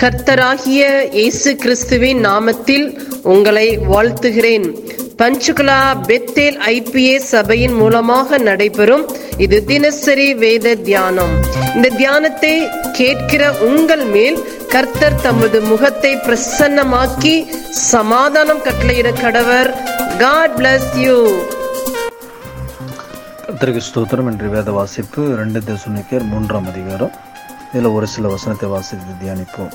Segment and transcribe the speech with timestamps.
[0.00, 0.82] கர்த்தராகிய
[1.18, 2.86] இயேசு கிறிஸ்துவின் நாமத்தில்
[3.32, 4.66] உங்களை வாழ்த்துகிறேன்.
[5.20, 5.78] பஞ்சுகுலா
[6.08, 9.04] பெத்தேல் ஐபிஏ சபையின் மூலமாக நடைபெறும்
[9.44, 11.32] இது தினசரி வேத தியானம்.
[11.76, 12.52] இந்த தியானத்தை
[12.98, 14.38] கேட்கிற உங்கள் மேல்
[14.74, 17.34] கர்த்தர் தமது முகத்தை பிரசன்னமாக்கி
[17.92, 19.70] சமாதானம் கட்டளையிட கடவர்.
[20.24, 21.16] காட் பிளஸ் யூ
[23.46, 27.14] கர்த்தருக்கு ஸ்தோத்திரம் என்று வேத வாசிப்பு ரெண்டு தேசுனிக்கர் மூன்றாம் அதிகாரம்.
[27.76, 29.72] இதில் ஒரு சில வசனத்தை வாசித்து தியானிப்போம்.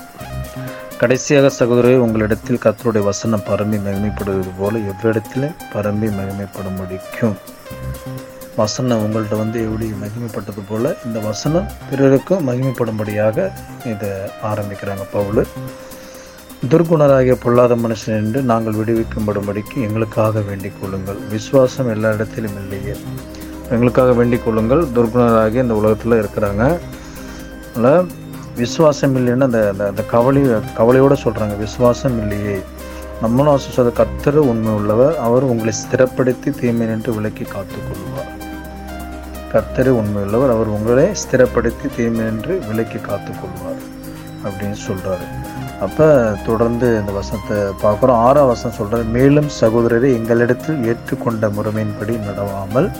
[0.98, 7.36] கடைசியாக சகோதரரை உங்களிடத்தில் கத்தருடைய வசனம் பரம்பி மகிமைப்படுவது போல எவ்விடத்திலும் பரம்பி மகிமைப்பட முடிக்கும்.
[8.56, 13.50] வசனம் உங்கள்கிட்ட வந்து எப்படி மகிமைப்பட்டது போல இந்த வசனம் பிறருக்கும் மகிமைப்படும்படியாக
[13.92, 14.10] இதை
[14.42, 15.46] ஆரம்பிக்கிறாங்க பவுல்.
[16.70, 21.20] துர்குணராகிய பொல்லாத மனுஷன் என்று நாங்கள் விடுவிக்கும்படும்படிக்கு எங்களுக்காக வேண்டிக் கொள்ளுங்கள்.
[21.30, 22.96] விசுவாசம் எல்லா இடத்திலும் இல்லையே.
[23.70, 24.82] எங்களுக்காக வேண்டிக் கொள்ளுங்கள்.
[24.96, 26.78] துர்குணராகிய இந்த உலகத்தில் இருக்கிறாங்க.
[28.56, 30.42] விசுவாசம் இல்லைன்னு அந்த அந்த- அந்த கவலை
[30.76, 32.60] கவலையோடு சொல்கிறாங்க விசுவாசம் இல்லையே.
[33.20, 38.30] நம்மளும் சொல்ற கர்த்தர் உண்மை உள்ளவர் அவர் உங்களை ஸ்திரப்படுத்தி தீமை நின்று விலக்கி காத்துக்கொள்வார்.
[39.52, 43.82] கர்த்தர் உண்மை உள்ளவர் அவர் உங்களை ஸ்திரப்படுத்தி தீமை நின்று விலக்கி காத்துக்கொள்வார்
[44.44, 45.40] அப்படின்னு சொல்கிறாரு
[45.80, 48.12] அப்போ தொடர்ந்து இந்த வசனத்தை பார்க்குறோம்.
[48.12, 52.90] ஆறாம் வசனம் சொல்கிறார் மேலும் சகோதரரை எங்களிடத்தில் ஏற்றுக்கொண்ட முறைமையின்படி நடவாமல்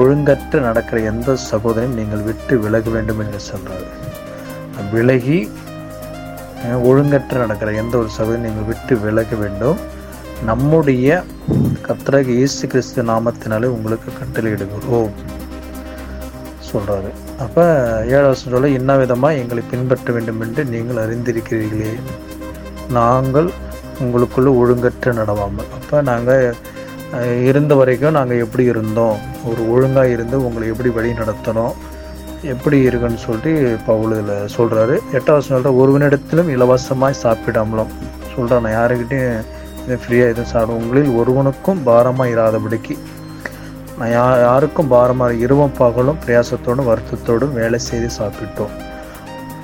[0.00, 3.88] ஒழுங்கற்று நடக்கிற எந்த சகோதரையும் நீங்கள் விட்டு விலக வேண்டும் என்று சொல்றாரு
[4.92, 5.38] விலகி
[6.90, 9.78] ஒழுங்கற்று நடக்கிற எந்த ஒரு சகோதரையும் நீங்கள் விட்டு விலக வேண்டும்.
[10.50, 11.08] நம்முடைய
[11.86, 15.12] கர்த்தராக இயேசு கிறிஸ்து நாமத்தினாலே உங்களுக்கு கட்டளையிடுகிறோம்
[16.70, 17.10] சொல்றாரு.
[17.44, 17.66] அப்ப
[18.14, 21.92] ஏழாவது சொல்ல என்ன விதமா எங்களை பின்பற்ற வேண்டும் என்று நீங்கள் அறிந்திருக்கிறீர்களே.
[22.98, 23.48] நாங்கள்
[24.04, 25.70] உங்களுக்குள்ள ஒழுங்கற்ற நடவாமல்.
[25.78, 26.44] அப்ப நாங்கள்
[27.48, 29.16] இருந்த வரைக்கும் நாங்கள் எப்படி இருந்தோம்?
[29.48, 31.74] ஒரு ஒழுங்காக இருந்து உங்களை எப்படி வழி நடத்தணும்
[32.52, 33.52] எப்படி இருக்குன்னு சொல்லிட்டு
[33.88, 37.92] பவுல் இதில் சொல்கிறாரு எட்டாவது சொல்கிற ஒருவனிடத்திலும் இலவசமாய் சாப்பிடாமலும்.
[38.34, 39.42] சொல்கிறேன் நான் யாருக்கிட்டையும்
[39.84, 42.96] இது ஃப்ரீயாக எதுவும் சாப்பிடும் உங்களில் ஒருவனுக்கும் பாரமாக இராதபடிக்கு.
[43.98, 48.72] நான் யா யாருக்கும் பாரமாக இருவம் பகலும் பிரயாசத்தோடும் வருத்தத்தோடும் வேலை செய்து சாப்பிட்டோம்.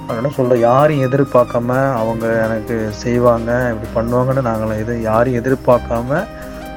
[0.09, 6.21] அதனால் சொல்கிறேன் யாரையும் எதிர்பார்க்காம அவங்க எனக்கு செய்வாங்க இப்படி பண்ணுவாங்கன்னு நாங்கள் எதுவும் யாரையும் எதிர்பார்க்காம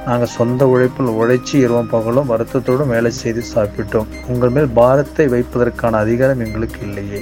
[0.06, 4.08] நாங்கள் சொந்த உழைப்பில் உழைச்சி இரவும் பகலும் வருத்தத்தோடும் வேலை செய்து சாப்பிட்டோம்.
[4.32, 7.20] உங்கள் மேல் பாரத்தை வைப்பதற்கான அதிகாரம் எங்களுக்கு இல்லையே.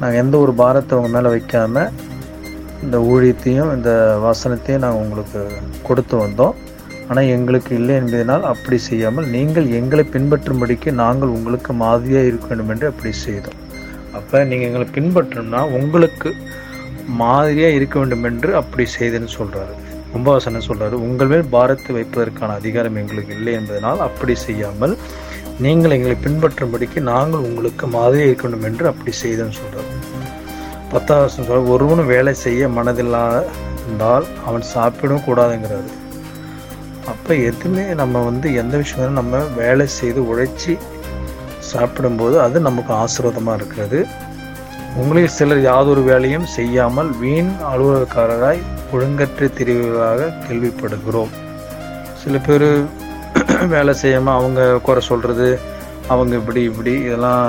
[0.00, 1.92] நாங்கள் எந்த ஒரு பாரத்தை உங்கள் மேலே வைக்காமல்
[2.84, 3.90] இந்த ஊழியத்தையும் இந்த
[4.26, 5.42] வசனத்தையும் நாங்கள் உங்களுக்கு
[5.88, 6.56] கொடுத்து வந்தோம்.
[7.08, 12.88] ஆனால் எங்களுக்கு இல்லை என்பதனால் அப்படி செய்யாமல் நீங்கள் எங்களை பின்பற்றும்படிக்கு நாங்கள் உங்களுக்கு மாதிரியாக இருக்க வேண்டும் என்று
[12.92, 13.58] அப்படி செய்தோம்.
[14.18, 16.30] அப்போ நீங்கள் எங்களை பின்பற்றணும்னா உங்களுக்கு
[17.24, 19.74] மாதிரியாக இருக்க வேண்டும் என்று அப்படி செய்தேன்னு சொல்கிறாரு
[20.16, 24.94] கும்பாசனம் சொல்கிறாரு உங்கள் மேல் பாரத்தை வைப்பதற்கான அதிகாரம் எங்களுக்கு இல்லை என்பதனால் அப்படி செய்யாமல்
[25.64, 29.92] நீங்கள் எங்களை பின்பற்றும்படிக்கு நாங்கள் உங்களுக்கு மாதிரியாக இருக்க வேண்டும் என்று அப்படி செய்தேன்னு சொல்கிறாரு
[30.90, 33.38] பத்தாவது வசனம் ஒருவனும் வேலை செய்ய மனதில்லாத
[33.80, 35.90] இருந்தால் அவன் சாப்பிடவும் கூடாதுங்கிறாரு.
[37.12, 40.74] அப்போ எதுவுமே நம்ம வந்து எந்த விஷயம் நம்ம வேலை செய்து உழைச்சி
[41.72, 44.00] சாப்பிடும்போது அது நமக்கு ஆசீர்வாதமாக இருக்கிறது.
[45.00, 48.60] உங்களில் சிலர் யாதொரு வேலையும் செய்யாமல் வீண் அலுவலகக்காரராய்
[48.92, 51.32] ஒழுங்கற்ற திரிவுகளாக கேள்விப்படுகிறோம்.
[52.22, 52.68] சில பேர்
[53.74, 55.48] வேலை செய்யாமல் அவங்க குறை சொல்கிறது
[56.12, 57.44] அவங்க இப்படி இப்படி இதெல்லாம்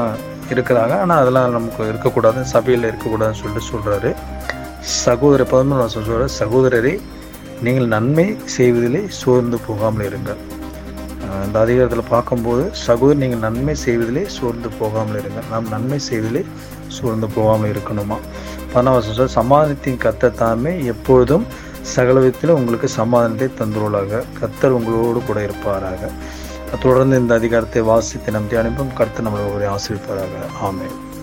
[0.54, 0.94] இருக்கிறாங்க.
[1.04, 4.12] ஆனால் அதெல்லாம் நமக்கு இருக்கக்கூடாது சபையில் இருக்கக்கூடாதுன்னு சொல்லிட்டு சொல்கிறாரு
[5.06, 6.96] சகோதர பதினொன்று சொல்கிறார் சகோதரரை
[7.66, 8.28] நீங்கள் நன்மை
[8.58, 10.42] செய்வதிலே சோர்ந்து போகாமல் இருங்கள்.
[11.46, 15.48] இந்த அதிகாரத்தில் பார்க்கும்போது சகோதரர் நீங்கள் நன்மை செய்வதிலே சோர்ந்து போகாமல் இருங்கள்.
[15.52, 16.46] நாம் நன்மை செய்வதிலே
[16.88, 18.18] சோர்ந்து போகாமல் இருக்கணுமா?
[18.74, 21.46] பணவசம் சமாதானத்தின் கத்த தாமே எப்பொழுதும்
[21.96, 26.12] சகலவிதத்திலும் உங்களுக்கு சமாதானத்தை தந்துள்ளாக கத்தர் உங்களோடு கூட இருப்பாராக.
[26.82, 28.96] தொடர்ந்து இந்த அதிகாரத்தை வாசித்து நம் தியானிப்போம்.
[29.02, 30.88] கர்த்தர் நம்மளை ஒரு ஆசிரிப்பாராக ஆமே